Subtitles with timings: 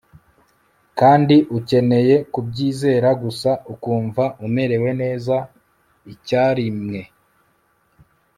[0.99, 5.35] kandi ukeneye kubyizera gusa ukumva umerewe neza
[6.13, 7.01] icyarimwe